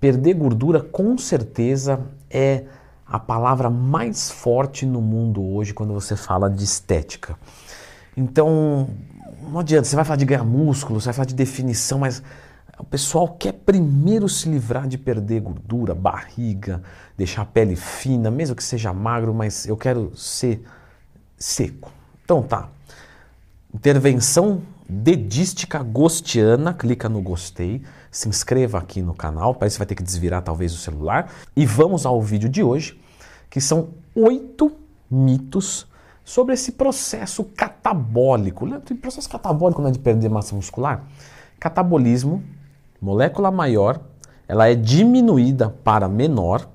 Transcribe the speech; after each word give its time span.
Perder 0.00 0.34
gordura 0.34 0.80
com 0.80 1.18
certeza 1.18 2.00
é 2.30 2.64
a 3.04 3.18
palavra 3.18 3.70
mais 3.70 4.30
forte 4.30 4.84
no 4.84 5.00
mundo 5.00 5.42
hoje 5.42 5.72
quando 5.72 5.92
você 5.92 6.14
fala 6.14 6.48
de 6.48 6.62
estética. 6.62 7.36
Então, 8.16 8.88
não 9.50 9.60
adianta, 9.60 9.84
você 9.84 9.96
vai 9.96 10.04
falar 10.04 10.16
de 10.16 10.24
ganhar 10.24 10.44
músculo, 10.44 11.00
você 11.00 11.06
vai 11.06 11.14
falar 11.14 11.26
de 11.26 11.34
definição, 11.34 12.00
mas 12.00 12.22
o 12.78 12.84
pessoal 12.84 13.28
quer 13.28 13.52
primeiro 13.52 14.28
se 14.28 14.48
livrar 14.48 14.86
de 14.86 14.96
perder 14.96 15.40
gordura, 15.40 15.94
barriga, 15.94 16.82
deixar 17.16 17.42
a 17.42 17.46
pele 17.46 17.74
fina, 17.74 18.30
mesmo 18.30 18.54
que 18.54 18.62
seja 18.62 18.92
magro, 18.92 19.34
mas 19.34 19.66
eu 19.66 19.76
quero 19.76 20.14
ser 20.16 20.62
seco. 21.36 21.90
Então 22.24 22.42
tá. 22.42 22.68
Intervenção 23.74 24.62
dedística 24.88 25.82
gostiana, 25.82 26.72
clica 26.72 27.08
no 27.08 27.20
gostei, 27.20 27.82
se 28.10 28.28
inscreva 28.28 28.78
aqui 28.78 29.02
no 29.02 29.14
canal, 29.14 29.52
isso 29.62 29.72
você 29.74 29.78
vai 29.78 29.86
ter 29.86 29.94
que 29.94 30.02
desvirar 30.02 30.42
talvez 30.42 30.72
o 30.72 30.78
celular. 30.78 31.30
E 31.54 31.66
vamos 31.66 32.06
ao 32.06 32.22
vídeo 32.22 32.48
de 32.48 32.62
hoje, 32.62 32.98
que 33.50 33.60
são 33.60 33.90
oito 34.14 34.72
mitos 35.10 35.86
sobre 36.24 36.54
esse 36.54 36.72
processo 36.72 37.44
catabólico. 37.44 38.66
O 38.66 38.96
processo 38.96 39.28
catabólico 39.28 39.82
não 39.82 39.88
é 39.88 39.92
de 39.92 39.98
perder 39.98 40.28
massa 40.28 40.54
muscular? 40.54 41.04
Catabolismo 41.60 42.42
molécula 43.00 43.50
maior, 43.50 44.00
ela 44.46 44.68
é 44.68 44.74
diminuída 44.74 45.70
para 45.84 46.08
menor 46.08 46.68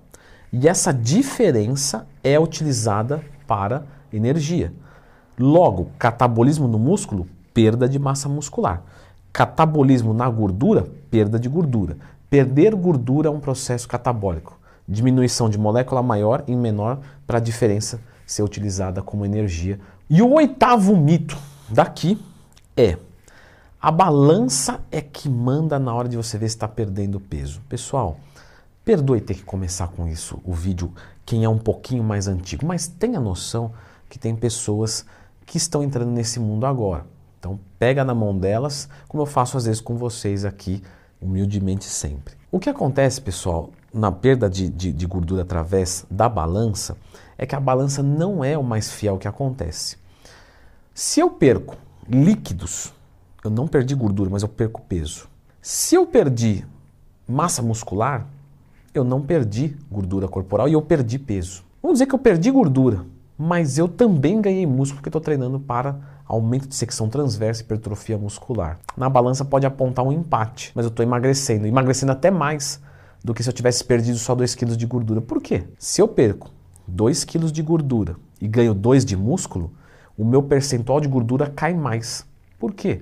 e 0.52 0.68
essa 0.68 0.94
diferença 0.94 2.08
é 2.24 2.40
utilizada 2.40 3.24
para 3.48 3.86
energia. 4.12 4.74
Logo, 5.38 5.90
catabolismo 5.98 6.68
no 6.68 6.78
músculo, 6.78 7.28
perda 7.54 7.88
de 7.88 8.00
massa 8.00 8.28
muscular. 8.28 8.82
Catabolismo 9.32 10.14
na 10.14 10.30
gordura, 10.30 10.88
perda 11.10 11.40
de 11.40 11.50
gordura. 11.50 11.98
Perder 12.30 12.76
gordura 12.76 13.28
é 13.28 13.32
um 13.32 13.40
processo 13.40 13.88
catabólico. 13.88 14.60
Diminuição 14.88 15.50
de 15.50 15.58
molécula 15.58 16.04
maior 16.04 16.44
em 16.48 16.56
menor 16.56 17.00
para 17.26 17.38
a 17.38 17.42
diferença 17.42 18.00
ser 18.26 18.44
utilizada 18.44 19.02
como 19.02 19.26
energia. 19.26 19.80
E 20.10 20.22
o 20.22 20.34
oitavo 20.34 20.96
mito 20.96 21.38
daqui 21.70 22.20
é 22.76 22.98
a 23.84 23.92
balança 23.92 24.80
é 24.90 25.02
que 25.02 25.28
manda 25.28 25.78
na 25.78 25.94
hora 25.94 26.08
de 26.08 26.16
você 26.16 26.38
ver 26.38 26.48
se 26.48 26.56
está 26.56 26.70
perdendo 26.70 27.20
peso. 27.20 27.60
Pessoal, 27.68 28.18
perdoe 28.86 29.20
ter 29.20 29.34
que 29.34 29.44
começar 29.44 29.90
com 29.90 30.08
isso, 30.08 30.40
o 30.46 30.54
vídeo, 30.54 30.94
quem 31.26 31.44
é 31.44 31.50
um 31.50 31.58
pouquinho 31.58 32.02
mais 32.02 32.30
antigo, 32.30 32.66
mas 32.66 32.88
tenha 32.88 33.20
noção 33.20 33.74
que 34.10 34.18
tem 34.18 34.34
pessoas 34.38 35.06
que 35.46 35.58
estão 35.58 35.84
entrando 35.84 36.12
nesse 36.12 36.40
mundo 36.40 36.66
agora. 36.66 37.06
Então 37.44 37.60
pega 37.78 38.06
na 38.06 38.16
mão 38.16 38.38
delas, 38.38 38.88
como 39.06 39.22
eu 39.22 39.26
faço 39.26 39.58
às 39.58 39.66
vezes 39.66 39.82
com 39.82 39.98
vocês 39.98 40.46
aqui, 40.46 40.82
humildemente 41.20 41.84
sempre. 41.84 42.36
O 42.50 42.58
que 42.58 42.70
acontece, 42.70 43.20
pessoal, 43.20 43.70
na 43.94 44.14
perda 44.14 44.50
de, 44.50 44.70
de, 44.70 44.94
de 44.94 45.06
gordura 45.06 45.42
através 45.42 46.06
da 46.10 46.30
balança, 46.30 46.96
é 47.38 47.46
que 47.46 47.54
a 47.54 47.60
balança 47.60 48.02
não 48.02 48.46
é 48.46 48.58
o 48.58 48.64
mais 48.64 48.94
fiel 48.94 49.18
que 49.18 49.28
acontece. 49.28 49.98
Se 50.94 51.20
eu 51.20 51.32
perco 51.32 51.76
líquidos 52.08 52.94
eu 53.44 53.52
não 53.52 53.68
perdi 53.68 53.94
gordura, 53.94 54.30
mas 54.30 54.42
eu 54.42 54.48
perco 54.48 54.82
peso. 54.88 55.28
Se 55.62 55.96
eu 55.96 56.08
perdi 56.08 56.66
massa 57.28 57.62
muscular, 57.62 58.26
eu 58.94 59.04
não 59.04 59.22
perdi 59.22 59.76
gordura 59.92 60.30
corporal 60.30 60.70
e 60.70 60.74
eu 60.74 60.82
perdi 60.82 61.20
peso. 61.20 61.66
Vamos 61.82 61.96
dizer 61.96 62.06
que 62.06 62.16
eu 62.16 62.20
perdi 62.20 62.50
gordura, 62.50 63.06
mas 63.38 63.78
eu 63.78 63.90
também 63.90 64.40
ganhei 64.40 64.66
músculo 64.66 65.00
porque 65.00 65.10
estou 65.10 65.20
treinando 65.20 65.60
para 65.60 66.13
aumento 66.34 66.68
de 66.68 66.76
secção 66.76 67.10
transversa 67.10 67.62
hipertrofia 67.62 68.18
muscular. 68.18 68.80
Na 68.98 69.10
balança 69.10 69.46
pode 69.46 69.66
apontar 69.66 70.06
um 70.06 70.12
empate, 70.12 70.72
mas 70.76 70.86
eu 70.86 70.90
estou 70.90 71.04
emagrecendo, 71.04 71.68
emagrecendo 71.68 72.12
até 72.12 72.30
mais 72.30 72.82
do 73.24 73.34
que 73.34 73.44
se 73.44 73.50
eu 73.50 73.54
tivesse 73.54 73.84
perdido 73.84 74.18
só 74.18 74.36
2 74.36 74.56
kg 74.56 74.76
de 74.76 74.86
gordura. 74.86 75.22
Por 75.22 75.42
quê? 75.42 75.64
Se 75.78 76.02
eu 76.02 76.08
perco 76.08 76.52
2 76.88 77.24
kg 77.24 77.52
de 77.52 77.62
gordura 77.62 78.16
e 78.42 78.48
ganho 78.48 78.74
2 78.74 79.06
de 79.06 79.16
músculo, 79.16 79.72
o 80.18 80.26
meu 80.26 80.44
percentual 80.44 81.00
de 81.00 81.08
gordura 81.08 81.50
cai 81.50 81.74
mais. 81.74 82.26
Por 82.60 82.74
quê? 82.74 83.02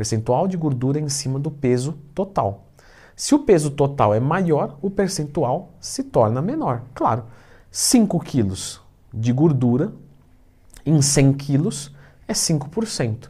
percentual 0.00 0.48
de 0.48 0.56
gordura 0.56 0.98
em 0.98 1.10
cima 1.10 1.38
do 1.38 1.50
peso 1.50 1.92
total. 2.14 2.64
Se 3.14 3.34
o 3.34 3.40
peso 3.40 3.70
total 3.70 4.14
é 4.14 4.18
maior, 4.18 4.78
o 4.80 4.88
percentual 4.88 5.74
se 5.78 6.02
torna 6.04 6.40
menor. 6.40 6.84
Claro, 6.94 7.24
5 7.70 8.18
quilos 8.20 8.80
de 9.12 9.30
gordura 9.30 9.92
em 10.86 11.02
100 11.02 11.34
quilos 11.34 11.94
é 12.30 12.34
5%. 12.34 13.28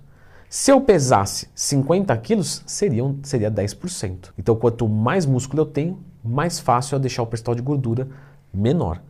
Se 0.48 0.70
eu 0.70 0.80
pesasse 0.80 1.48
50 1.54 2.16
quilos, 2.18 2.62
seria, 2.66 3.02
seria 3.22 3.50
10%. 3.50 4.30
Então, 4.38 4.56
quanto 4.56 4.88
mais 4.88 5.24
músculo 5.24 5.62
eu 5.62 5.66
tenho, 5.66 5.98
mais 6.24 6.58
fácil 6.58 6.96
é 6.96 6.98
deixar 6.98 7.22
o 7.22 7.26
percentual 7.26 7.54
de 7.54 7.62
gordura 7.62 8.08
menor. 8.52 9.00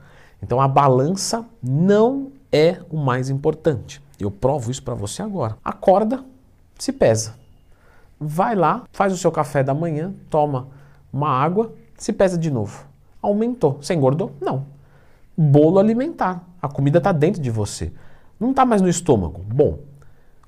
Então, 0.43 0.61
a 0.61 0.69
balança 0.69 1.47
não 1.63 2.31
é 2.53 2.81
o 2.91 2.97
mais 2.97 3.31
importante. 3.31 4.03
Eu 4.19 4.31
provo 4.31 4.71
isso 4.71 4.83
para 4.83 4.95
você 4.95 5.23
agora. 5.23 5.57
Acorda, 5.65 6.25
se 6.79 6.93
pesa 6.93 7.41
vai 8.21 8.55
lá, 8.55 8.85
faz 8.93 9.13
o 9.15 9.17
seu 9.17 9.33
café 9.33 9.65
da 9.65 9.73
manhã, 9.73 10.13
toma 10.29 10.69
uma 11.11 11.31
água, 11.31 11.73
se 11.97 12.13
pesa 12.13 12.37
de 12.37 12.51
novo. 12.51 12.85
Aumentou. 13.23 13.79
Você 13.81 13.95
engordou? 13.95 14.33
Não. 14.41 14.67
Bolo 15.37 15.79
alimentar. 15.79 16.45
A 16.61 16.69
comida 16.69 16.99
está 16.99 17.13
dentro 17.13 17.41
de 17.41 17.51
você. 17.51 17.91
Não 18.41 18.51
está 18.51 18.65
mais 18.65 18.81
no 18.81 18.89
estômago. 18.89 19.45
Bom, 19.47 19.81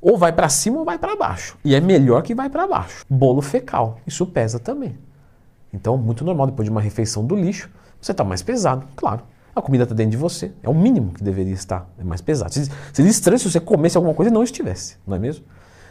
ou 0.01 0.17
vai 0.17 0.33
para 0.33 0.49
cima 0.49 0.79
ou 0.79 0.85
vai 0.85 0.99
para 0.99 1.15
baixo. 1.15 1.57
E 1.63 1.75
é 1.75 1.81
melhor 1.81 2.23
que 2.23 2.35
vai 2.35 2.49
para 2.49 2.67
baixo. 2.67 3.05
Bolo 3.09 3.43
fecal. 3.43 3.99
Isso 4.07 4.27
pesa 4.27 4.59
também. 4.59 4.99
Então, 5.73 5.97
muito 5.97 6.25
normal, 6.25 6.47
depois 6.47 6.67
de 6.67 6.71
uma 6.71 6.81
refeição 6.81 7.25
do 7.25 7.37
lixo, 7.37 7.71
você 8.01 8.13
está 8.13 8.25
mais 8.25 8.43
pesado, 8.43 8.87
claro. 8.97 9.23
A 9.55 9.61
comida 9.61 9.85
está 9.85 9.95
dentro 9.95 10.13
de 10.13 10.17
você. 10.17 10.51
É 10.63 10.69
o 10.69 10.75
mínimo 10.75 11.13
que 11.13 11.23
deveria 11.23 11.53
estar. 11.53 11.87
É 11.99 12.03
mais 12.03 12.21
pesado. 12.21 12.53
Seria 12.53 13.11
estranho 13.11 13.39
se 13.39 13.51
você 13.51 13.61
comesse 13.61 13.97
alguma 13.97 14.15
coisa 14.15 14.31
e 14.31 14.35
não 14.35 14.43
estivesse, 14.43 14.97
não 15.07 15.15
é 15.15 15.19
mesmo? 15.19 15.45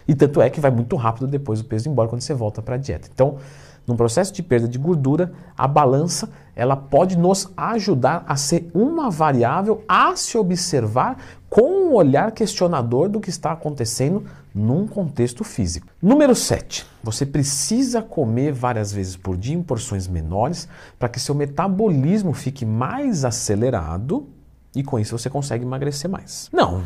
E 0.08 0.16
tanto 0.16 0.42
é 0.42 0.50
que 0.50 0.60
vai 0.60 0.72
muito 0.72 0.96
rápido 0.96 1.28
depois 1.28 1.62
o 1.62 1.64
peso 1.64 1.88
embora 1.88 2.10
quando 2.10 2.22
você 2.22 2.34
volta 2.34 2.62
para 2.62 2.76
a 2.76 2.78
dieta. 2.78 3.08
Então, 3.14 3.38
num 3.86 3.96
processo 3.96 4.34
de 4.34 4.44
perda 4.44 4.68
de 4.68 4.78
gordura, 4.78 5.32
a 5.58 5.68
balança 5.68 6.30
ela 6.56 6.76
pode 6.76 7.18
nos 7.18 7.50
ajudar 7.56 8.24
a 8.28 8.36
ser 8.36 8.70
uma 8.74 9.10
variável 9.10 9.84
a 9.88 10.16
se 10.16 10.38
observar 10.38 11.18
com 11.52 11.90
um 11.90 11.94
olhar 11.94 12.32
questionador 12.32 13.10
do 13.10 13.20
que 13.20 13.30
está 13.30 13.52
acontecendo 13.52 14.24
num 14.56 14.88
contexto 14.88 15.44
físico. 15.44 15.88
Número 16.02 16.34
7. 16.34 16.88
Você 17.04 17.26
precisa 17.26 18.02
comer 18.02 18.54
várias 18.54 18.94
vezes 18.94 19.18
por 19.18 19.36
dia 19.36 19.54
em 19.54 19.62
porções 19.62 20.08
menores 20.08 20.70
para 20.98 21.10
que 21.10 21.20
seu 21.20 21.36
metabolismo 21.36 22.32
fique 22.32 22.66
mais 22.66 23.26
acelerado 23.26 24.30
e 24.74 24.82
com 24.82 24.98
isso 24.98 25.18
você 25.18 25.30
consegue 25.30 25.66
emagrecer 25.66 26.10
mais. 26.10 26.50
Não, 26.54 26.86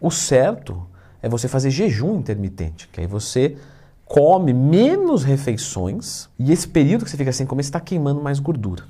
o 0.00 0.10
certo 0.10 0.86
é 1.20 1.28
você 1.28 1.46
fazer 1.46 1.68
jejum 1.68 2.16
intermitente, 2.16 2.88
que 2.88 3.02
aí 3.02 3.06
você 3.06 3.58
come 4.06 4.54
menos 4.54 5.24
refeições 5.24 6.30
e 6.38 6.52
esse 6.52 6.66
período 6.66 7.04
que 7.04 7.10
você 7.10 7.18
fica 7.18 7.32
sem 7.32 7.46
comer, 7.46 7.60
está 7.60 7.80
queimando 7.80 8.22
mais 8.22 8.38
gordura. 8.38 8.84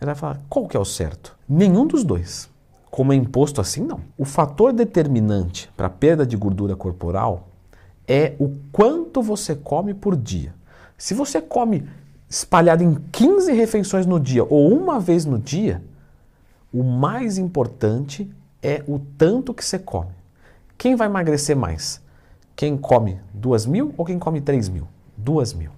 Ele 0.00 0.06
vai 0.06 0.14
falar, 0.14 0.40
qual 0.48 0.66
que 0.66 0.74
é 0.74 0.80
o 0.80 0.86
certo? 0.86 1.36
Nenhum 1.46 1.86
dos 1.86 2.02
dois. 2.02 2.55
Como 2.90 3.12
é 3.12 3.16
imposto 3.16 3.60
assim, 3.60 3.82
não. 3.82 4.00
O 4.16 4.24
fator 4.24 4.72
determinante 4.72 5.70
para 5.76 5.86
a 5.86 5.90
perda 5.90 6.26
de 6.26 6.36
gordura 6.36 6.74
corporal 6.74 7.48
é 8.06 8.34
o 8.38 8.50
quanto 8.72 9.20
você 9.20 9.54
come 9.54 9.92
por 9.92 10.16
dia. 10.16 10.54
Se 10.96 11.12
você 11.12 11.40
come 11.40 11.88
espalhado 12.28 12.82
em 12.82 12.94
15 13.12 13.52
refeições 13.52 14.06
no 14.06 14.18
dia 14.18 14.44
ou 14.44 14.72
uma 14.72 14.98
vez 14.98 15.24
no 15.24 15.38
dia, 15.38 15.82
o 16.72 16.82
mais 16.82 17.38
importante 17.38 18.30
é 18.62 18.82
o 18.86 18.98
tanto 18.98 19.54
que 19.54 19.64
você 19.64 19.78
come. 19.78 20.10
Quem 20.78 20.96
vai 20.96 21.08
emagrecer 21.08 21.56
mais? 21.56 22.00
Quem 22.54 22.76
come 22.76 23.20
duas 23.32 23.66
mil 23.66 23.92
ou 23.96 24.04
quem 24.04 24.18
come 24.18 24.40
três 24.40 24.68
mil? 24.68 24.88
Duas 25.16 25.52
mil. 25.52 25.75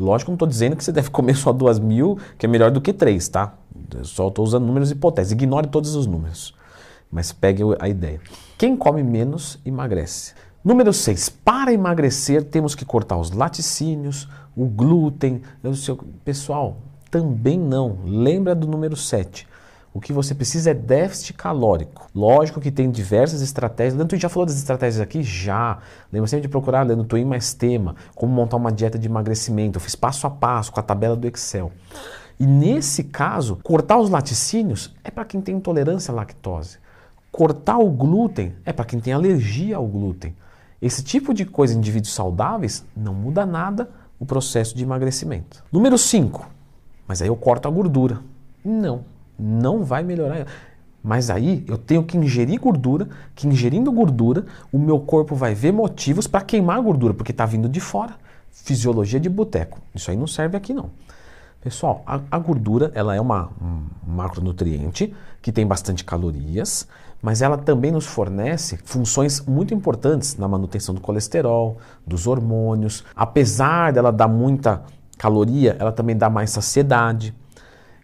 Lógico, 0.00 0.30
não 0.30 0.36
estou 0.36 0.48
dizendo 0.48 0.76
que 0.76 0.82
você 0.82 0.90
deve 0.90 1.10
comer 1.10 1.36
só 1.36 1.52
duas 1.52 1.78
mil, 1.78 2.18
que 2.38 2.46
é 2.46 2.48
melhor 2.48 2.70
do 2.70 2.80
que 2.80 2.92
três, 2.92 3.28
tá? 3.28 3.54
Eu 3.94 4.04
só 4.04 4.28
estou 4.28 4.44
usando 4.44 4.64
números 4.64 4.90
hipotéticos. 4.90 5.32
Ignore 5.32 5.66
todos 5.66 5.94
os 5.94 6.06
números. 6.06 6.54
Mas 7.12 7.32
pegue 7.32 7.62
a 7.78 7.88
ideia. 7.88 8.20
Quem 8.56 8.76
come 8.76 9.02
menos, 9.02 9.58
emagrece. 9.64 10.32
Número 10.64 10.92
6. 10.92 11.28
Para 11.28 11.72
emagrecer, 11.72 12.44
temos 12.44 12.74
que 12.74 12.84
cortar 12.84 13.18
os 13.18 13.30
laticínios, 13.30 14.26
o 14.56 14.64
glúten. 14.66 15.42
Pessoal, 16.24 16.78
também 17.10 17.58
não. 17.58 17.98
Lembra 18.04 18.54
do 18.54 18.66
número 18.66 18.96
7. 18.96 19.46
O 19.92 20.00
que 20.00 20.12
você 20.12 20.34
precisa 20.34 20.70
é 20.70 20.74
déficit 20.74 21.32
calórico. 21.32 22.08
Lógico 22.14 22.60
que 22.60 22.70
tem 22.70 22.90
diversas 22.90 23.42
estratégias. 23.42 23.94
Leandro 23.94 24.10
Twin 24.10 24.20
já 24.20 24.28
falou 24.28 24.46
das 24.46 24.56
estratégias 24.56 25.00
aqui? 25.00 25.22
Já. 25.22 25.78
Lembra 26.12 26.28
sempre 26.28 26.42
de 26.42 26.48
procurar 26.48 26.86
Leandro 26.86 27.06
Twin 27.06 27.24
mais 27.24 27.52
tema, 27.52 27.96
como 28.14 28.32
montar 28.32 28.56
uma 28.56 28.70
dieta 28.70 28.98
de 28.98 29.08
emagrecimento. 29.08 29.76
Eu 29.76 29.80
fiz 29.80 29.96
passo 29.96 30.26
a 30.26 30.30
passo 30.30 30.70
com 30.70 30.78
a 30.78 30.82
tabela 30.82 31.16
do 31.16 31.26
Excel. 31.26 31.72
E 32.38 32.46
nesse 32.46 33.04
caso, 33.04 33.58
cortar 33.62 33.98
os 33.98 34.08
laticínios 34.08 34.94
é 35.02 35.10
para 35.10 35.24
quem 35.24 35.40
tem 35.40 35.56
intolerância 35.56 36.12
à 36.12 36.14
lactose. 36.14 36.78
Cortar 37.32 37.78
o 37.78 37.90
glúten 37.90 38.54
é 38.64 38.72
para 38.72 38.84
quem 38.84 39.00
tem 39.00 39.12
alergia 39.12 39.76
ao 39.76 39.86
glúten. 39.86 40.36
Esse 40.80 41.02
tipo 41.02 41.34
de 41.34 41.44
coisa 41.44 41.74
em 41.74 41.78
indivíduos 41.78 42.14
saudáveis 42.14 42.84
não 42.96 43.12
muda 43.12 43.44
nada 43.44 43.90
o 44.18 44.24
processo 44.24 44.76
de 44.76 44.84
emagrecimento. 44.84 45.64
Número 45.70 45.98
5 45.98 46.60
mas 47.10 47.20
aí 47.20 47.26
eu 47.26 47.34
corto 47.34 47.66
a 47.66 47.70
gordura. 47.72 48.20
Não, 48.64 49.04
não 49.40 49.84
vai 49.84 50.02
melhorar. 50.02 50.46
Mas 51.02 51.30
aí 51.30 51.64
eu 51.66 51.78
tenho 51.78 52.04
que 52.04 52.16
ingerir 52.16 52.60
gordura, 52.60 53.08
que 53.34 53.46
ingerindo 53.46 53.90
gordura, 53.90 54.44
o 54.70 54.78
meu 54.78 55.00
corpo 55.00 55.34
vai 55.34 55.54
ver 55.54 55.72
motivos 55.72 56.26
para 56.26 56.42
queimar 56.42 56.76
a 56.76 56.80
gordura, 56.80 57.14
porque 57.14 57.32
está 57.32 57.46
vindo 57.46 57.68
de 57.68 57.80
fora. 57.80 58.14
Fisiologia 58.50 59.18
de 59.18 59.28
boteco. 59.28 59.78
Isso 59.94 60.10
aí 60.10 60.16
não 60.16 60.26
serve 60.26 60.56
aqui 60.56 60.74
não. 60.74 60.90
Pessoal, 61.62 62.02
a, 62.06 62.20
a 62.30 62.38
gordura 62.38 62.90
ela 62.94 63.14
é 63.14 63.20
uma, 63.20 63.50
um 63.60 63.82
macronutriente 64.06 65.14
que 65.42 65.52
tem 65.52 65.66
bastante 65.66 66.04
calorias, 66.04 66.86
mas 67.22 67.42
ela 67.42 67.56
também 67.58 67.90
nos 67.90 68.06
fornece 68.06 68.78
funções 68.84 69.40
muito 69.42 69.74
importantes 69.74 70.36
na 70.36 70.48
manutenção 70.48 70.94
do 70.94 71.00
colesterol, 71.00 71.78
dos 72.06 72.26
hormônios. 72.26 73.04
Apesar 73.14 73.92
dela 73.92 74.10
dar 74.10 74.28
muita 74.28 74.82
caloria, 75.18 75.76
ela 75.78 75.92
também 75.92 76.16
dá 76.16 76.30
mais 76.30 76.50
saciedade. 76.50 77.34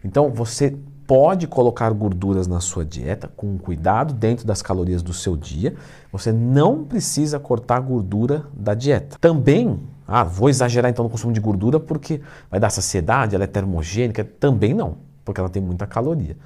Então 0.04 0.30
você 0.30 0.76
pode 1.06 1.46
colocar 1.46 1.90
gorduras 1.92 2.46
na 2.46 2.60
sua 2.60 2.84
dieta 2.84 3.30
com 3.36 3.56
cuidado 3.56 4.12
dentro 4.12 4.46
das 4.46 4.60
calorias 4.60 5.02
do 5.02 5.12
seu 5.12 5.36
dia. 5.36 5.74
Você 6.12 6.32
não 6.32 6.84
precisa 6.84 7.38
cortar 7.38 7.80
gordura 7.80 8.44
da 8.52 8.74
dieta. 8.74 9.16
Também, 9.20 9.78
ah, 10.06 10.24
vou 10.24 10.48
exagerar 10.48 10.90
então 10.90 11.04
no 11.04 11.10
consumo 11.10 11.32
de 11.32 11.40
gordura 11.40 11.78
porque 11.78 12.20
vai 12.50 12.58
dar 12.58 12.70
saciedade, 12.70 13.34
ela 13.34 13.44
é 13.44 13.46
termogênica. 13.46 14.24
Também 14.24 14.74
não, 14.74 14.96
porque 15.24 15.40
ela 15.40 15.48
tem 15.48 15.62
muita 15.62 15.86
caloria. 15.86 16.36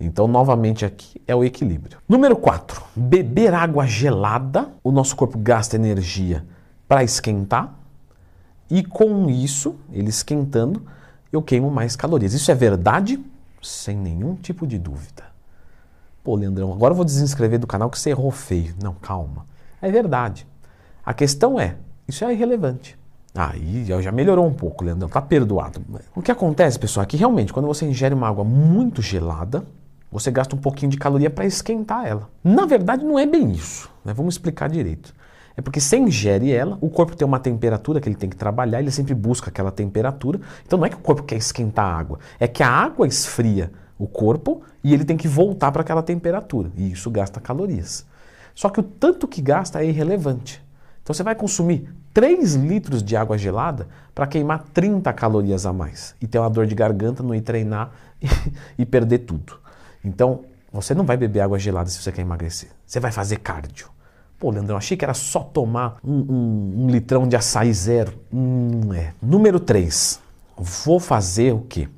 Então, 0.00 0.28
novamente, 0.28 0.84
aqui 0.84 1.20
é 1.26 1.34
o 1.34 1.42
equilíbrio. 1.42 1.98
Número 2.08 2.36
4. 2.36 2.82
Beber 2.94 3.52
água 3.52 3.86
gelada. 3.86 4.68
O 4.82 4.92
nosso 4.92 5.16
corpo 5.16 5.36
gasta 5.38 5.76
energia 5.76 6.44
para 6.86 7.02
esquentar. 7.02 7.74
E 8.70 8.84
com 8.84 9.28
isso, 9.28 9.76
ele 9.92 10.08
esquentando, 10.08 10.82
eu 11.32 11.42
queimo 11.42 11.70
mais 11.70 11.96
calorias. 11.96 12.32
Isso 12.32 12.50
é 12.50 12.54
verdade? 12.54 13.18
Sem 13.62 13.96
nenhum 13.96 14.34
tipo 14.34 14.66
de 14.66 14.78
dúvida. 14.78 15.24
Pô, 16.22 16.34
Leandrão, 16.34 16.72
agora 16.72 16.92
eu 16.92 16.96
vou 16.96 17.04
desinscrever 17.04 17.58
do 17.58 17.66
canal 17.66 17.88
que 17.90 17.98
você 17.98 18.10
errou 18.10 18.30
feio. 18.30 18.74
Não, 18.82 18.94
calma. 18.94 19.46
É 19.80 19.90
verdade. 19.90 20.46
A 21.04 21.14
questão 21.14 21.58
é, 21.58 21.76
isso 22.06 22.24
é 22.24 22.32
irrelevante. 22.32 22.98
Aí 23.34 23.84
já 23.84 24.10
melhorou 24.10 24.46
um 24.46 24.52
pouco, 24.52 24.84
Leandrão, 24.84 25.08
tá 25.08 25.22
perdoado. 25.22 25.80
O 26.14 26.20
que 26.20 26.32
acontece, 26.32 26.78
pessoal, 26.78 27.04
é 27.04 27.06
que 27.06 27.16
realmente 27.16 27.52
quando 27.52 27.66
você 27.66 27.86
ingere 27.86 28.14
uma 28.14 28.28
água 28.28 28.44
muito 28.44 29.00
gelada, 29.00 29.64
você 30.10 30.30
gasta 30.30 30.56
um 30.56 30.58
pouquinho 30.58 30.90
de 30.90 30.96
caloria 30.96 31.30
para 31.30 31.46
esquentar 31.46 32.06
ela. 32.06 32.28
Na 32.42 32.66
verdade, 32.66 33.04
não 33.04 33.18
é 33.18 33.26
bem 33.26 33.52
isso. 33.52 33.90
Né? 34.04 34.12
Vamos 34.12 34.34
explicar 34.34 34.68
direito. 34.68 35.14
É 35.58 35.60
porque 35.60 35.80
você 35.80 35.98
ingere 35.98 36.52
ela, 36.52 36.78
o 36.80 36.88
corpo 36.88 37.16
tem 37.16 37.26
uma 37.26 37.40
temperatura 37.40 38.00
que 38.00 38.08
ele 38.08 38.14
tem 38.14 38.30
que 38.30 38.36
trabalhar, 38.36 38.78
ele 38.78 38.92
sempre 38.92 39.12
busca 39.12 39.50
aquela 39.50 39.72
temperatura. 39.72 40.40
Então 40.64 40.78
não 40.78 40.86
é 40.86 40.88
que 40.88 40.94
o 40.94 41.00
corpo 41.00 41.24
quer 41.24 41.34
esquentar 41.34 41.84
a 41.84 41.98
água, 41.98 42.20
é 42.38 42.46
que 42.46 42.62
a 42.62 42.70
água 42.70 43.08
esfria 43.08 43.72
o 43.98 44.06
corpo 44.06 44.62
e 44.84 44.94
ele 44.94 45.04
tem 45.04 45.16
que 45.16 45.26
voltar 45.26 45.72
para 45.72 45.82
aquela 45.82 46.00
temperatura. 46.00 46.70
E 46.76 46.92
isso 46.92 47.10
gasta 47.10 47.40
calorias. 47.40 48.06
Só 48.54 48.68
que 48.68 48.78
o 48.78 48.84
tanto 48.84 49.26
que 49.26 49.42
gasta 49.42 49.82
é 49.82 49.86
irrelevante. 49.86 50.62
Então 51.02 51.12
você 51.12 51.24
vai 51.24 51.34
consumir 51.34 51.92
3 52.14 52.54
litros 52.54 53.02
de 53.02 53.16
água 53.16 53.36
gelada 53.36 53.88
para 54.14 54.28
queimar 54.28 54.62
30 54.72 55.12
calorias 55.12 55.66
a 55.66 55.72
mais 55.72 56.14
e 56.22 56.28
ter 56.28 56.38
uma 56.38 56.48
dor 56.48 56.68
de 56.68 56.74
garganta, 56.76 57.20
não 57.20 57.34
ir 57.34 57.40
treinar 57.40 57.90
e, 58.22 58.28
e 58.78 58.86
perder 58.86 59.18
tudo. 59.18 59.58
Então, 60.04 60.44
você 60.72 60.94
não 60.94 61.04
vai 61.04 61.16
beber 61.16 61.40
água 61.40 61.58
gelada 61.58 61.90
se 61.90 62.00
você 62.00 62.12
quer 62.12 62.22
emagrecer. 62.22 62.68
Você 62.86 63.00
vai 63.00 63.10
fazer 63.10 63.38
cardio. 63.38 63.97
Pô, 64.38 64.50
Leandrão, 64.50 64.76
achei 64.76 64.96
que 64.96 65.04
era 65.04 65.14
só 65.14 65.40
tomar 65.40 65.98
um, 66.04 66.12
um, 66.12 66.84
um 66.84 66.90
litrão 66.90 67.26
de 67.26 67.34
açaí 67.34 67.72
zero. 67.72 68.14
Hum, 68.32 68.92
é. 68.94 69.12
Número 69.20 69.58
3. 69.58 70.20
Vou 70.56 71.00
fazer 71.00 71.52
o 71.52 71.60
quê? 71.62 71.88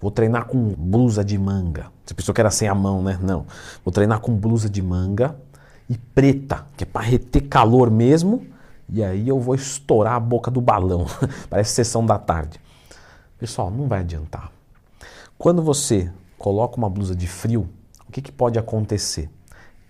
Vou 0.00 0.12
treinar 0.12 0.46
com 0.46 0.74
blusa 0.78 1.24
de 1.24 1.36
manga. 1.36 1.86
Você 2.04 2.14
pensou 2.14 2.32
que 2.32 2.40
era 2.40 2.52
sem 2.52 2.68
a 2.68 2.74
mão, 2.74 3.02
né? 3.02 3.18
Não. 3.20 3.46
Vou 3.84 3.90
treinar 3.90 4.20
com 4.20 4.32
blusa 4.32 4.70
de 4.70 4.80
manga 4.80 5.36
e 5.90 5.98
preta, 5.98 6.66
que 6.76 6.84
é 6.84 6.86
para 6.86 7.02
reter 7.02 7.48
calor 7.48 7.90
mesmo. 7.90 8.46
E 8.88 9.02
aí 9.02 9.28
eu 9.28 9.40
vou 9.40 9.56
estourar 9.56 10.14
a 10.14 10.20
boca 10.20 10.52
do 10.52 10.60
balão. 10.60 11.06
Parece 11.50 11.72
sessão 11.72 12.06
da 12.06 12.16
tarde. 12.16 12.60
Pessoal, 13.38 13.72
não 13.72 13.88
vai 13.88 14.00
adiantar. 14.00 14.52
Quando 15.36 15.60
você 15.62 16.12
coloca 16.38 16.76
uma 16.76 16.88
blusa 16.88 17.16
de 17.16 17.26
frio, 17.26 17.68
o 18.08 18.12
que, 18.12 18.22
que 18.22 18.30
pode 18.30 18.56
acontecer? 18.56 19.28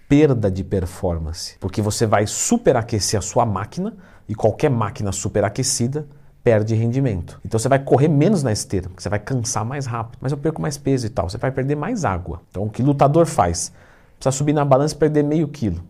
Perda 0.08 0.49
de 0.49 0.62
performance, 0.62 1.56
porque 1.58 1.82
você 1.82 2.06
vai 2.06 2.26
superaquecer 2.26 3.19
a 3.19 3.23
sua 3.23 3.44
máquina 3.44 3.97
e 4.29 4.35
qualquer 4.37 4.70
máquina 4.70 5.11
superaquecida 5.11 6.06
perde 6.44 6.76
rendimento. 6.76 7.41
Então 7.44 7.58
você 7.58 7.69
vai 7.69 7.81
correr 7.81 8.06
menos 8.06 8.44
na 8.44 8.53
esteira, 8.53 8.88
você 8.97 9.08
vai 9.08 9.19
cansar 9.19 9.64
mais 9.64 9.85
rápido, 9.85 10.19
mas 10.20 10.31
eu 10.31 10.38
perco 10.38 10.62
mais 10.62 10.79
peso 10.79 11.06
e 11.06 11.11
tal, 11.11 11.29
você 11.29 11.37
vai 11.38 11.50
perder 11.50 11.75
mais 11.75 12.05
água. 12.05 12.41
Então 12.50 12.62
o 12.62 12.70
que 12.70 12.82
o 12.82 12.85
lutador 12.85 13.26
faz? 13.26 13.73
Precisa 14.17 14.31
subir 14.31 14.53
na 14.53 14.64
balança 14.64 14.94
e 14.94 14.99
perder 14.99 15.25
meio 15.25 15.49
quilo. 15.49 15.82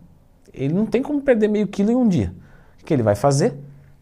Ele 0.51 0.73
não 0.73 0.87
tem 0.87 1.03
como 1.03 1.21
perder 1.21 1.47
meio 1.47 1.67
quilo 1.67 1.91
em 1.91 1.95
um 1.95 2.07
dia. 2.07 2.33
O 2.81 2.85
que 2.85 2.91
ele 2.91 3.03
vai 3.03 3.13
fazer? 3.13 3.55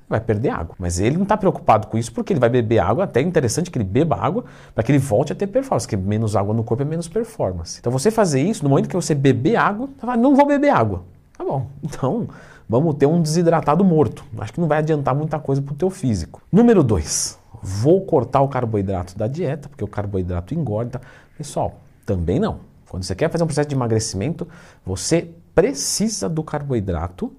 Vai 0.08 0.20
perder 0.20 0.50
água. 0.50 0.76
Mas 0.78 1.00
ele 1.00 1.16
não 1.16 1.24
está 1.24 1.36
preocupado 1.36 1.88
com 1.88 1.98
isso 1.98 2.12
porque 2.12 2.34
ele 2.34 2.40
vai 2.40 2.50
beber 2.50 2.80
água, 2.80 3.04
até 3.04 3.20
é 3.20 3.24
interessante 3.24 3.72
que 3.72 3.78
ele 3.78 3.86
beba 3.86 4.16
água 4.16 4.46
para 4.74 4.84
que 4.84 4.92
ele 4.92 5.00
volte 5.00 5.34
a 5.34 5.36
ter 5.36 5.48
performance, 5.48 5.88
porque 5.88 5.98
menos 5.98 6.36
água 6.36 6.54
no 6.54 6.64
corpo 6.64 6.84
é 6.84 6.86
menos 6.86 7.08
performance. 7.08 7.80
Então 7.80 7.92
você 7.92 8.12
fazer 8.12 8.42
isso, 8.42 8.64
no 8.64 8.70
momento 8.70 8.88
que 8.88 8.96
você 8.96 9.16
beber 9.16 9.56
água, 9.56 9.88
você 9.88 10.06
fala, 10.06 10.18
não 10.18 10.36
vou 10.36 10.46
beber 10.46 10.70
água. 10.70 11.04
Tá 11.38 11.44
bom, 11.44 11.68
então 11.84 12.28
vamos 12.68 12.96
ter 12.96 13.06
um 13.06 13.22
desidratado 13.22 13.84
morto. 13.84 14.24
Acho 14.38 14.54
que 14.54 14.60
não 14.60 14.68
vai 14.68 14.80
adiantar 14.80 15.16
muita 15.16 15.40
coisa 15.40 15.62
para 15.62 15.74
o 15.74 15.78
teu 15.78 15.90
físico. 15.90 16.42
Número 16.52 16.84
2, 16.84 17.40
vou 17.62 18.02
cortar 18.06 18.42
o 18.42 18.48
carboidrato 18.48 19.18
da 19.18 19.28
dieta, 19.28 19.70
porque 19.70 19.84
o 19.84 19.88
carboidrato 19.88 20.54
engorda. 20.54 21.02
Pessoal, 21.38 21.80
também 22.06 22.40
não. 22.40 22.60
Quando 22.88 23.04
você 23.04 23.16
quer 23.16 23.30
fazer 23.30 23.44
um 23.44 23.48
processo 23.48 23.68
de 23.68 23.76
emagrecimento, 23.76 24.48
você 24.86 25.30
precisa 25.54 26.30
do 26.30 26.44
carboidrato 26.44 27.34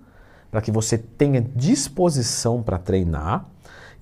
para 0.50 0.60
que 0.60 0.70
você 0.70 0.96
tenha 0.96 1.40
disposição 1.40 2.62
para 2.62 2.78
treinar. 2.78 3.46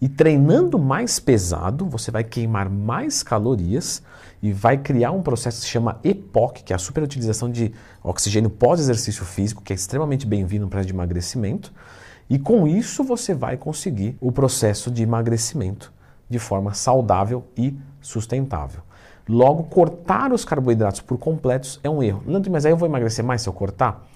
E 0.01 0.09
treinando 0.09 0.79
mais 0.79 1.19
pesado, 1.19 1.87
você 1.87 2.11
vai 2.11 2.25
queimar 2.25 2.69
mais 2.69 3.23
calorias 3.23 4.03
e 4.43 4.53
vai 4.53 4.77
criar 4.77 5.13
um 5.13 5.23
processo 5.23 5.59
que 5.59 5.65
se 5.65 5.71
chama 5.71 5.99
EPOC, 6.05 6.63
que 6.63 6.73
é 6.73 6.77
a 6.77 6.79
superutilização 6.79 7.51
de 7.51 7.73
oxigênio 8.03 8.51
pós-exercício 8.51 9.25
físico, 9.25 9.63
que 9.63 9.73
é 9.73 9.77
extremamente 9.77 10.27
bem-vindo 10.27 10.69
para 10.69 10.83
de 10.83 10.93
emagrecimento. 10.93 11.73
E 12.29 12.39
com 12.39 12.67
isso 12.67 13.03
você 13.05 13.33
vai 13.33 13.57
conseguir 13.57 14.17
o 14.21 14.31
processo 14.33 14.91
de 14.91 15.03
emagrecimento 15.03 15.93
de 16.29 16.39
forma 16.39 16.75
saudável 16.75 17.45
e 17.57 17.77
sustentável. 18.01 18.83
Logo, 19.29 19.65
cortar 19.65 20.33
os 20.33 20.45
carboidratos 20.45 21.01
por 21.01 21.17
completos 21.17 21.81
é 21.83 21.89
um 21.89 22.03
erro. 22.03 22.23
Leandro, 22.27 22.51
mas 22.53 22.67
aí 22.67 22.73
eu 22.73 22.77
vou 22.77 22.89
emagrecer 22.89 23.25
mais 23.25 23.43
se 23.43 23.49
eu 23.49 23.53
cortar? 23.53 24.07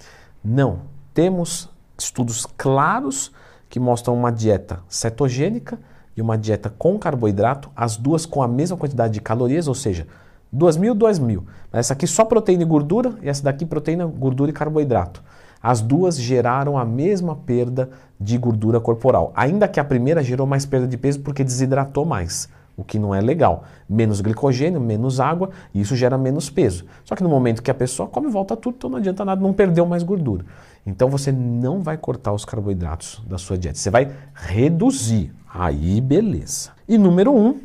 Não. 0.43 0.81
Temos 1.13 1.69
estudos 2.03 2.45
claros 2.57 3.31
que 3.69 3.79
mostram 3.79 4.15
uma 4.15 4.31
dieta 4.31 4.81
cetogênica 4.87 5.79
e 6.15 6.21
uma 6.21 6.37
dieta 6.37 6.69
com 6.69 6.97
carboidrato, 6.97 7.69
as 7.75 7.95
duas 7.95 8.25
com 8.25 8.41
a 8.41 8.47
mesma 8.47 8.75
quantidade 8.75 9.13
de 9.13 9.21
calorias, 9.21 9.67
ou 9.67 9.75
seja, 9.75 10.07
2.000, 10.53 10.93
2.000. 10.97 11.43
Mas 11.71 11.79
essa 11.79 11.93
aqui 11.93 12.07
só 12.07 12.25
proteína 12.25 12.63
e 12.63 12.65
gordura 12.65 13.13
e 13.21 13.29
essa 13.29 13.43
daqui 13.43 13.65
proteína, 13.65 14.05
gordura 14.05 14.49
e 14.49 14.53
carboidrato. 14.53 15.23
As 15.61 15.81
duas 15.81 16.17
geraram 16.17 16.77
a 16.77 16.85
mesma 16.85 17.35
perda 17.35 17.89
de 18.19 18.37
gordura 18.37 18.79
corporal, 18.79 19.31
ainda 19.35 19.67
que 19.67 19.79
a 19.79 19.83
primeira 19.83 20.23
gerou 20.23 20.47
mais 20.47 20.65
perda 20.65 20.87
de 20.87 20.97
peso 20.97 21.19
porque 21.19 21.43
desidratou 21.43 22.05
mais 22.05 22.49
o 22.79 22.83
que 22.83 22.97
não 22.97 23.13
é 23.13 23.19
legal. 23.19 23.65
Menos 23.87 24.21
glicogênio, 24.21 24.79
menos 24.79 25.19
água, 25.19 25.49
e 25.73 25.81
isso 25.81 25.95
gera 25.95 26.17
menos 26.17 26.49
peso. 26.49 26.85
Só 27.03 27.15
que 27.15 27.21
no 27.21 27.29
momento 27.29 27.61
que 27.61 27.69
a 27.69 27.73
pessoa 27.73 28.07
come, 28.07 28.29
volta 28.29 28.55
tudo, 28.55 28.75
então 28.77 28.89
não 28.89 28.97
adianta 28.97 29.25
nada, 29.25 29.41
não 29.41 29.51
perdeu 29.51 29.85
mais 29.85 30.01
gordura. 30.01 30.45
Então 30.85 31.09
você 31.09 31.31
não 31.31 31.81
vai 31.81 31.97
cortar 31.97 32.31
os 32.31 32.45
carboidratos 32.45 33.21
da 33.27 33.37
sua 33.37 33.57
dieta, 33.57 33.77
você 33.77 33.89
vai 33.89 34.11
reduzir. 34.33 35.33
Aí 35.53 35.99
beleza. 35.99 36.71
E 36.87 36.97
número 36.97 37.35
um, 37.35 37.59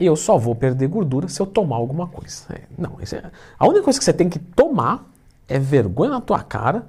eu 0.00 0.16
só 0.16 0.36
vou 0.36 0.54
perder 0.54 0.88
gordura 0.88 1.28
se 1.28 1.40
eu 1.40 1.46
tomar 1.46 1.76
alguma 1.76 2.08
coisa. 2.08 2.44
É, 2.50 2.62
não, 2.76 2.96
é, 3.00 3.30
a 3.58 3.66
única 3.68 3.84
coisa 3.84 3.98
que 3.98 4.04
você 4.04 4.12
tem 4.12 4.28
que 4.28 4.38
tomar 4.38 5.08
é 5.46 5.58
vergonha 5.58 6.10
na 6.10 6.20
tua 6.20 6.42
cara 6.42 6.86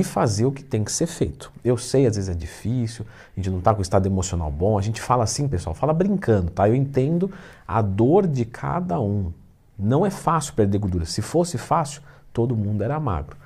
e 0.00 0.04
fazer 0.04 0.44
o 0.44 0.52
que 0.52 0.62
tem 0.62 0.84
que 0.84 0.92
ser 0.92 1.06
feito. 1.06 1.50
Eu 1.64 1.78
sei, 1.78 2.06
às 2.06 2.16
vezes 2.16 2.28
é 2.28 2.34
difícil, 2.34 3.06
a 3.34 3.40
gente 3.40 3.48
não 3.48 3.60
está 3.60 3.72
com 3.72 3.78
o 3.78 3.82
estado 3.82 4.06
emocional 4.06 4.50
bom, 4.50 4.78
a 4.78 4.82
gente 4.82 5.00
fala 5.00 5.24
assim, 5.24 5.48
pessoal, 5.48 5.74
fala 5.74 5.94
brincando, 5.94 6.50
tá? 6.50 6.68
Eu 6.68 6.74
entendo 6.74 7.30
a 7.66 7.80
dor 7.80 8.26
de 8.26 8.44
cada 8.44 9.00
um. 9.00 9.32
Não 9.78 10.04
é 10.04 10.10
fácil 10.10 10.52
perder 10.52 10.78
gordura. 10.78 11.06
Se 11.06 11.22
fosse 11.22 11.56
fácil, 11.56 12.02
todo 12.30 12.54
mundo 12.54 12.84
era 12.84 13.00
magro. 13.00 13.38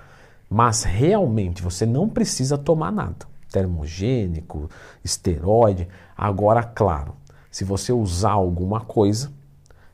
Mas 0.48 0.82
realmente 0.82 1.62
você 1.62 1.86
não 1.86 2.08
precisa 2.08 2.58
tomar 2.58 2.90
nada. 2.90 3.26
Termogênico, 3.52 4.68
esteroide. 5.04 5.86
Agora, 6.16 6.64
claro, 6.64 7.14
se 7.48 7.64
você 7.64 7.92
usar 7.92 8.32
alguma 8.32 8.80
coisa 8.80 9.30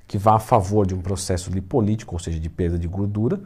que 0.08 0.16
vá 0.16 0.36
a 0.36 0.38
favor 0.38 0.86
de 0.86 0.94
um 0.94 1.00
processo 1.00 1.50
lipolítico, 1.50 2.14
ou 2.14 2.18
seja, 2.18 2.40
de 2.40 2.48
perda 2.48 2.78
de 2.78 2.88
gordura, 2.88 3.40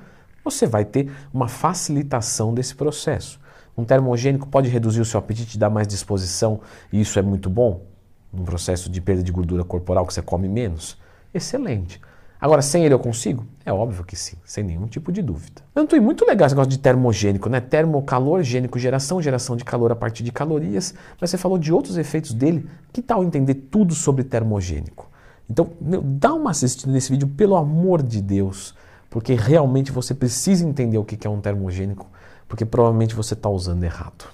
você 0.45 0.67
vai 0.67 0.85
ter 0.85 1.11
uma 1.33 1.49
facilitação 1.49 2.55
desse 2.55 2.75
processo. 2.75 3.41
Um 3.77 3.85
termogênico 3.85 4.47
pode 4.47 4.69
reduzir 4.69 5.01
o 5.01 5.05
seu 5.05 5.19
apetite 5.19 5.59
dar 5.59 5.71
mais 5.71 5.87
disposição, 5.87 6.61
e 6.93 7.01
isso 7.01 7.19
é 7.19 7.23
muito 7.23 7.49
bom 7.49 7.83
num 8.33 8.45
processo 8.45 8.91
de 8.91 9.01
perda 9.01 9.23
de 9.23 9.33
gordura 9.33 9.65
corporal 9.65 10.07
que 10.07 10.15
você 10.15 10.23
come 10.23 10.49
menos. 10.49 10.97
excelente. 11.33 12.01
Agora, 12.41 12.63
sem 12.63 12.85
ele 12.85 12.95
eu 12.95 12.99
consigo? 12.99 13.45
É 13.67 13.73
óbvio 13.73 14.03
que 14.03 14.17
sim, 14.17 14.37
sem 14.45 14.65
nenhum 14.65 14.87
tipo 14.87 15.13
de 15.13 15.21
dúvida. 15.21 15.61
E 15.77 16.01
muito 16.01 16.25
legal 16.25 16.47
esse 16.47 16.55
negócio 16.55 16.71
de 16.71 16.79
termogênico, 16.79 17.51
né? 17.51 17.61
Termo, 17.61 18.01
calor, 18.03 18.43
gênico, 18.43 18.79
geração, 18.79 19.21
geração 19.21 19.57
de 19.57 19.65
calor 19.65 19.93
a 19.93 19.97
partir 19.97 20.23
de 20.23 20.33
calorias. 20.33 20.95
Mas 21.21 21.29
você 21.29 21.37
falou 21.37 21.59
de 21.59 21.71
outros 21.71 21.99
efeitos 21.99 22.33
dele. 22.33 22.67
Que 22.95 23.03
tal 23.03 23.23
entender 23.23 23.55
tudo 23.55 23.95
sobre 23.95 24.25
termogênico? 24.25 25.11
Então, 25.51 25.73
meu, 25.79 26.01
dá 26.01 26.33
uma 26.33 26.53
assistida 26.53 26.91
nesse 26.91 27.11
vídeo, 27.11 27.29
pelo 27.29 27.57
amor 27.57 28.03
de 28.03 28.23
Deus, 28.23 28.75
porque 29.11 29.35
realmente 29.35 29.90
você 29.90 30.14
precisa 30.14 30.64
entender 30.64 30.97
o 30.97 31.05
que 31.05 31.26
é 31.26 31.31
um 31.31 31.40
termogênico, 31.40 32.09
porque 32.49 32.64
provavelmente 32.64 33.14
você 33.14 33.35
está 33.35 33.50
usando 33.50 33.83
errado. 33.83 34.33